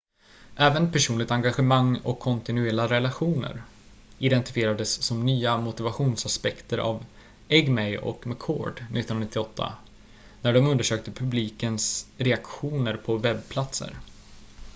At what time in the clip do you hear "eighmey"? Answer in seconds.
7.49-7.97